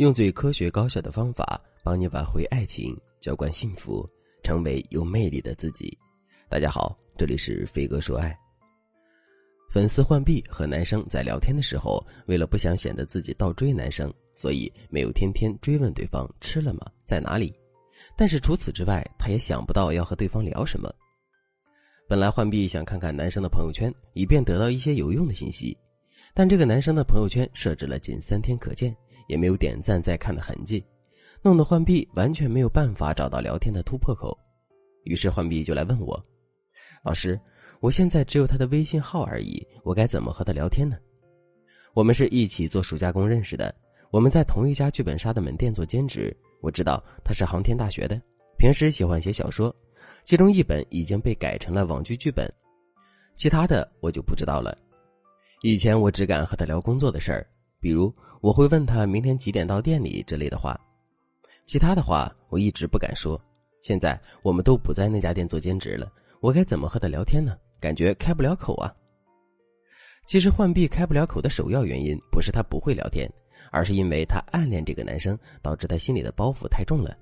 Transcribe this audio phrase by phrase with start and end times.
[0.00, 4.08] 用最科学高效的方法帮你挽回爱情，浇灌幸福，
[4.42, 5.94] 成为有魅力的自己。
[6.48, 8.34] 大家好，这里是飞哥说爱。
[9.70, 17.54] 粉丝浣碧和男生在聊天的时候，为了不想显得自己倒追男生，所以没有天天追问对方吃了吗，在哪里。
[18.16, 20.90] 但是除此之外，他也想不到要和对方聊什么。
[22.08, 25.76] 本来浣碧想看看男生的朋友圈，以便得到一些有用的信息，
[26.32, 28.96] 但这个男生的朋友圈设置了仅三天可见。
[29.30, 30.84] 也没有点赞再看的痕迹，
[31.40, 34.36] 弄得浣碧完全没有办法找到聊天的突破口。
[35.04, 36.20] 于是浣碧就来问我
[37.04, 37.40] ：“老师，
[37.78, 40.98] 我现在只有他的微信号而已，我该怎么和他聊天呢？”
[41.94, 43.72] 我们是一起做暑假工认识的，
[44.10, 46.36] 我们在同一家剧本杀的门店做兼职。
[46.60, 48.20] 我知道他是航天大学的，
[48.58, 49.72] 平时喜欢写小说，
[50.24, 52.52] 其中一本已经被改成了网剧剧本，
[53.36, 54.76] 其他的我就不知道了。
[55.62, 57.46] 以前我只敢和他聊工作的事儿。
[57.82, 60.78] 比如我会问他明天几点到店里之类的话，
[61.66, 63.40] 其他的话我一直不敢说。
[63.82, 66.10] 现在我们都不在那家店做兼职了，
[66.40, 67.56] 我该怎么和他聊天呢？
[67.80, 68.94] 感觉开不了口啊。
[70.26, 73.30] 其实浣碧开不了口的首要原因不是他不会聊天，
[73.70, 77.16] 而是因为他暗恋这个男生，导致他心里的包袱太重了。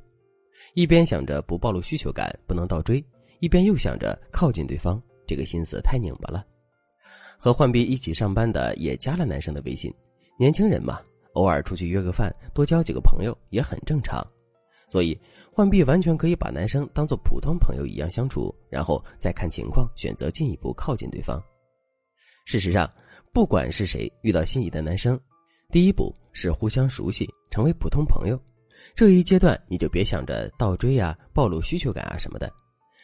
[0.74, 3.04] 一边想着不暴露需求感，不能倒追，
[3.40, 6.44] 一边又想着靠近对方，这个心思太拧巴了。
[7.38, 9.92] 和浣碧一起上班的也加了男生的微信。
[10.38, 11.00] 年轻人嘛，
[11.34, 14.24] 偶尔出去约个饭，多交几个朋友也很正常。
[14.88, 15.18] 所以，
[15.52, 21.42] 浣碧完全可以把男生当做普通朋友一样相处，然后再看情况选择进一步靠近对方。
[22.46, 22.90] 事实上，
[23.32, 25.20] 不管是谁遇到心仪的男生，
[25.70, 28.40] 第一步是互相熟悉，成为普通朋友。
[28.94, 32.48] 这一阶段你就别想着倒追啊、暴露需求感啊什么的，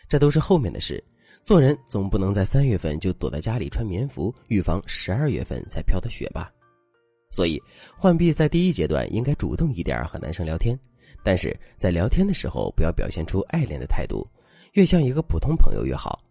[0.08, 1.02] 这都是后面的事。
[1.42, 6.50] 做人总不能在三月份就躲在家里穿棉服，预防十二月份才飘的雪吧。
[7.34, 7.60] 所以，
[7.98, 10.78] 浣碧在第一阶段应该主动一点和男生聊天，
[11.24, 14.24] 但是在聊天的时候不要表现出爱恋的态度，
[14.74, 16.22] 越像一个普通朋友越好。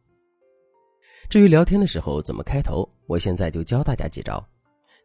[1.27, 4.41] 至于聊天的时候怎么开头，我现在就教大家几招。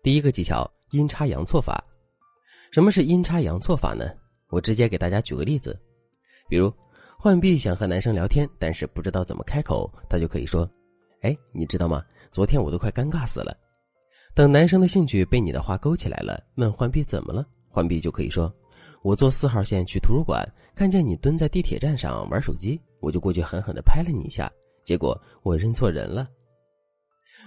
[0.01, 1.83] 第一个技巧：阴差阳错法。
[2.71, 4.09] 什么是阴差阳错法呢？
[4.51, 5.77] 我直接给大家举个例子，
[6.49, 6.73] 比如
[7.19, 10.71] 浣碧想和男生聊天，但是不知道怎么开口，他就可以说
[11.23, 12.05] ：“哎，你知道吗？
[12.31, 13.57] 昨天我都快尴尬死了。”
[14.39, 18.55] 等男生的兴趣被你的话勾起来了，问浣碧怎么了，浣碧就可以说
[19.03, 24.49] ：“我坐四号线去图书馆，看见你蹲在地铁站上玩手机，我就过去狠狠的拍了你一下，
[24.85, 26.29] 结果我认错人了。”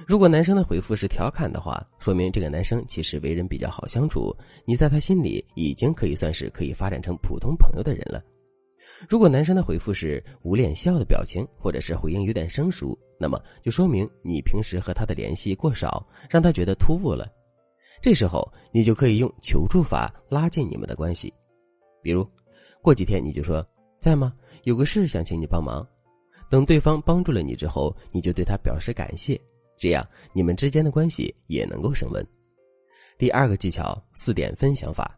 [0.05, 4.35] 如果男生的回复是调侃的话，说明这个男生其实为人比较好相处，
[4.65, 8.21] 你在他心里已经可以算是可以发展成普通朋友的人了。
[9.09, 17.27] 如果男生的回复是无脸笑的表情，或者是回应有点生疏，那么就说明你平时和他的联系过少，让他觉得突兀了。
[18.01, 21.33] 这时候你就可以用求助法拉近你们的关系，
[22.01, 22.27] 比如
[22.81, 23.65] 过几天你就说
[23.99, 24.33] 在吗？
[24.63, 25.87] 有个事想请你帮忙。
[26.49, 29.39] 等对方帮助了你之后，你就对他表示感谢，
[29.77, 32.25] 这样你们之间的关系也能够升温。
[33.17, 35.17] 第二个技巧：四点分享法。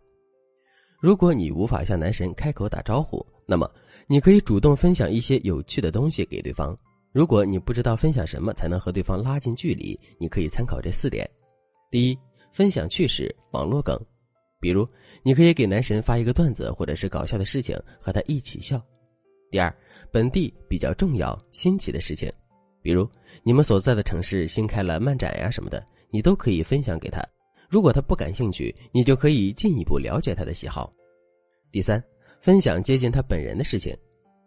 [1.03, 3.69] 如果你无法向男神开口打招呼，那么，
[4.07, 6.73] 你可以主动分享一些有趣的东西给对方。
[7.11, 11.29] 如果你不知道分享什么才能和对方拉近距离，你可以参考这四点：
[11.91, 12.17] 第一，
[12.53, 13.99] 分享趣事、网络梗，
[14.61, 14.87] 比如
[15.23, 18.77] 你可以给男神发一个段子或者是搞笑的事情，和他一起笑；
[19.51, 19.75] 第二，
[20.09, 22.31] 本地比较重要、新奇的事情，
[22.81, 23.05] 比如
[23.43, 27.21] 你们所在的城市新开了漫展呀什么的，你都可以分享给他。
[27.73, 30.93] 如果他不感兴趣，你就可以进一步了解他的喜好。
[31.71, 32.01] 第三。
[32.39, 33.97] 分享接近他本人的事情，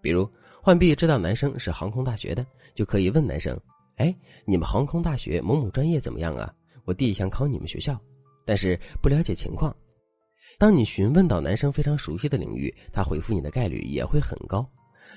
[0.01, 0.31] 比如
[0.63, 3.59] 浣碧知道男生是航空大学的，就可以问男生
[3.97, 6.55] ：“哎，你们航空大学某某专业怎么样啊？
[6.85, 7.99] 我弟想考你们学校，
[8.45, 9.75] 但是不了解情况。”
[10.57, 14.65] 当你询问到男生非常熟悉的领域，他回复你的概率也会很高。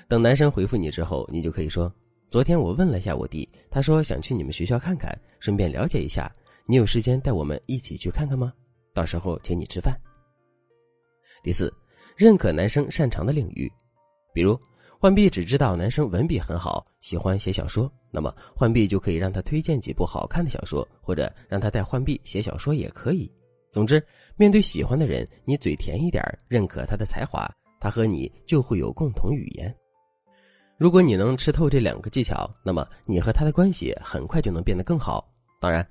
[0.08, 1.94] 等男生回复你之后，你就可以说
[2.28, 6.34] ：“昨天我问了一下我弟，他说想去你们学校看看，顺便了解一下。
[6.66, 8.52] 你有时间带我们一起去看看吗？
[8.94, 9.94] 到时候请你吃饭。”
[11.42, 11.72] 第四。
[12.16, 13.70] 认可男生擅长的领域，
[14.34, 14.58] 比如
[14.98, 23.30] 浣碧只知道男生文笔很好，喜欢写小说，那么浣碧就可以让他推荐几部好看的小说，或者让他带浣碧写小说也可以。
[23.70, 24.06] 总之，
[24.36, 27.50] 面对喜欢的人，你嘴甜一点，认可他的才华，
[27.80, 29.74] 他和你就会有共同语言。
[30.76, 35.26] 如果你能吃透这两个技巧，那么你和他的关系很快就能变得更好。
[35.58, 35.88] 当然，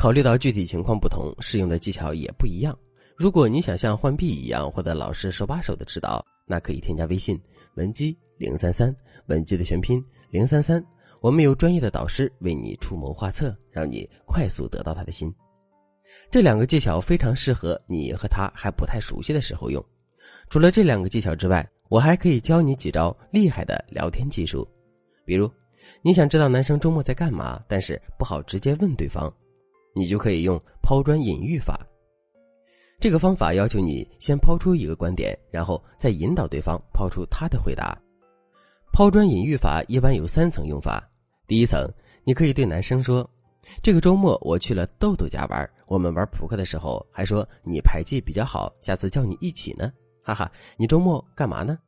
[0.00, 2.74] 考虑到具体情况不同，适用的技巧也不一样。
[3.18, 7.38] 如果你想像浣碧一样获得老师手把手的指导，那可以添加微信
[7.74, 10.82] 文姬零三三，文姬的全拼零三三，
[11.20, 15.30] 我们有专业的导师为你出谋划策，让你快速得到他的心。
[16.30, 19.84] 这两个技巧非常适合你和他还不太熟悉的时候用。
[20.48, 24.66] 除了这两个技巧之外，我还可以教你几招厉害的聊天技术。
[25.26, 25.46] 比如，
[26.00, 29.30] 你想知道男生周末在干嘛，但是不好直接问对方，
[29.94, 31.78] 你就可以用抛砖引玉法。
[32.98, 37.98] 这个方法要求你先抛出一个观点，然后再引导对方抛出他的回答。
[38.92, 41.02] 抛砖引玉法一般有三层用法。
[41.46, 41.88] 第一层，
[42.24, 43.28] 你可以对男生说。
[43.82, 49.92] 这个周末我去了豆豆家玩，我们玩扑克的时候还说你牌技比较好，下次叫你一起呢，
[50.22, 50.50] 哈哈。
[50.76, 51.78] 你周末干嘛呢？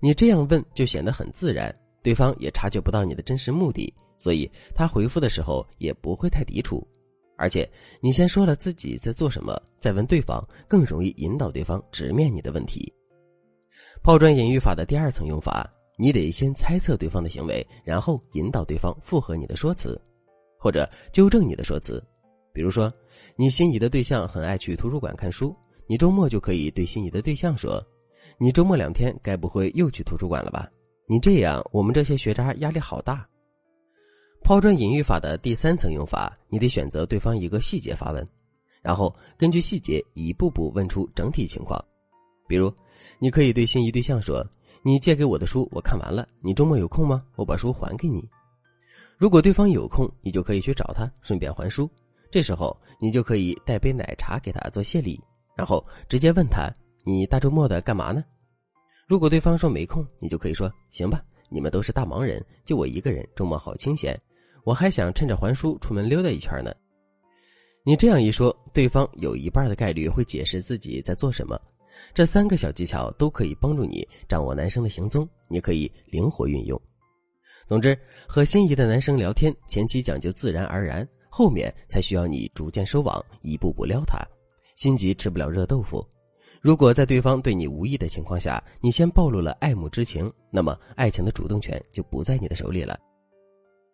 [0.00, 3.92] 你这样问就显得很自然，对方也察觉不到你的真实目的，
[4.24, 6.82] 所以他回复的时候也不会太抵触。
[7.36, 12.90] 而且你先说了自己在做什么，再问对方，更容易引导对方直面你的问题。
[14.02, 20.00] 抛砖引玉法的第二层用法，你得先猜测对方的行为，然后引导对方附和你的说辞。
[20.58, 22.02] 或者纠正你的说辞，
[22.50, 22.90] 比如说，
[23.36, 25.54] 你心仪的对象很爱去图书馆看书，
[25.86, 27.84] 你周末就可以对心仪的对象说
[28.40, 30.66] ：“你周末两天该不会又去图书馆了吧？”
[31.06, 33.28] 你这样，我们这些学渣压力好大。
[34.44, 38.28] 抛砖引玉法的第三层用法，你得选择对方一个细节发问，
[38.82, 41.82] 然后根据细节一步步问出整体情况。
[42.46, 42.70] 比如，
[43.18, 44.46] 你可以对心仪对象说
[44.84, 47.24] ：“你借给我的书我看完了，你周末有空吗？
[47.36, 48.22] 我把书还给你。”
[49.16, 51.88] 如果对方有空，你就可以去找他，顺便还书。
[52.30, 55.18] 这时候你就可以带杯奶茶给他做谢礼，
[55.56, 56.70] 然后直接问他
[57.02, 58.22] ：“你大周末的干嘛呢？”
[59.08, 64.20] 如果对方说没空，你就可以说：“行吧，你们都是大忙人，就我一个人，周末好清闲，
[64.64, 66.74] 我还想趁着还书出门溜达一圈呢。”
[67.86, 71.60] 你这样一说，对方有一半的概率会解释自己在做什么。
[72.12, 76.80] 这三个小技巧都可以帮助你掌握男生的行踪，你可以灵活运用。
[77.66, 77.96] 总之，
[78.26, 84.18] 和心仪的男生聊天，前期讲究自然而然，后面才需要你逐渐收网，一步步撩他。
[84.76, 86.04] 心急吃不了热豆腐。
[86.60, 92.98] 如果在对方对你无意的情况下，你先暴露了爱慕之情，那么爱情的主动权就不在你的手里了。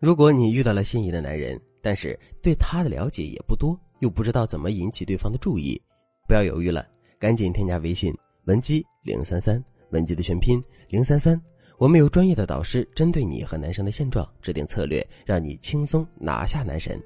[0.01, 5.79] 如果你遇到了心仪的男人，但是对他的了解也不多，又不知道怎么引起对方的注意，
[6.27, 6.89] 不要犹豫了，
[7.19, 8.11] 赶紧添加微信
[8.45, 11.39] 文姬零三三，文姬的全拼零三三。
[11.77, 16.99] 我们有专业的导师，针对你和男生的现状制定策略，让你轻松拿下男神。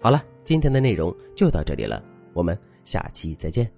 [0.00, 2.02] 好了，今天的内容就到这里了，
[2.32, 3.77] 我们下期再见。